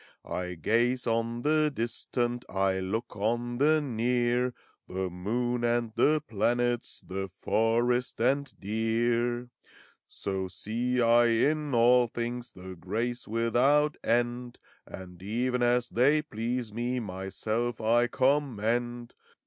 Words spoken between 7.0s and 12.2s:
232 FAUST. The forest and deer. So see I in all